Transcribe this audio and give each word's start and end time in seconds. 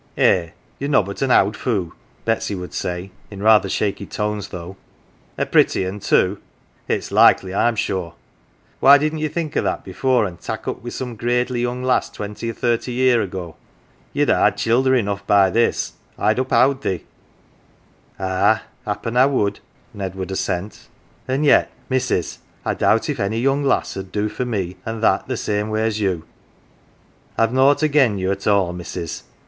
"Eh, 0.17 0.49
ye're 0.79 0.89
nobbut 0.89 1.21
an 1.21 1.29
owd 1.29 1.55
foo'," 1.55 1.93
Betsy 2.25 2.55
would 2.55 2.73
say, 2.73 3.11
in 3.29 3.43
rather 3.43 3.69
shaky 3.69 4.07
tones 4.07 4.47
though." 4.47 4.75
A 5.37 5.45
pretty 5.45 5.85
un, 5.85 5.99
too! 5.99 6.39
It's 6.87 7.11
likely, 7.11 7.53
I'm 7.53 7.75
sure? 7.75 8.15
Why 8.79 8.97
didn't 8.97 9.19
ye 9.19 9.27
think 9.27 9.55
o' 9.55 9.61
that 9.61 9.83
before, 9.85 10.25
an' 10.25 10.37
tak' 10.37 10.67
up 10.67 10.77
wi' 10.83 10.89
some 10.89 11.15
gradely 11.15 11.61
young 11.61 11.83
lass 11.83 12.09
twenty 12.09 12.49
or 12.49 12.53
thirty 12.53 12.93
year 12.93 13.21
ago? 13.21 13.57
Ye'd 14.11 14.29
ha' 14.31 14.41
had 14.45 14.57
childer 14.57 14.95
enough 14.95 15.27
by 15.27 15.51
this, 15.51 15.93
I'll 16.17 16.33
uphowd 16.33 16.83
ye."" 16.83 17.03
Ah, 18.19 18.63
happen 18.87 19.15
I 19.15 19.27
would," 19.27 19.59
Ned 19.93 20.15
would 20.15 20.31
assent;" 20.31 20.87
an' 21.27 21.43
yet, 21.43 21.69
missus, 21.91 22.39
I 22.65 22.73
doubt 22.73 23.07
if 23.07 23.19
any 23.19 23.37
young 23.39 23.61
lass 23.63 23.95
'ud 23.95 24.11
do 24.11 24.29
for 24.29 24.45
me 24.45 24.77
an' 24.83 25.01
that 25.01 25.37
same 25.37 25.69
way 25.69 25.83
as 25.85 25.99
you. 25.99 26.25
I've 27.37 27.53
nought 27.53 27.83
again 27.83 28.17
you 28.17 28.31
at 28.31 28.47
all, 28.47 28.73
missus. 28.73 29.25